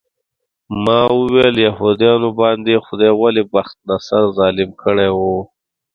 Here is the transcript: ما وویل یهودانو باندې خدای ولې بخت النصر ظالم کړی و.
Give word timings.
ما 0.83 0.99
وویل 1.19 1.55
یهودانو 1.67 2.29
باندې 2.41 2.73
خدای 2.85 3.11
ولې 3.15 3.43
بخت 3.53 3.75
النصر 3.81 4.23
ظالم 4.37 4.69
کړی 4.81 5.09
و. 5.17 5.19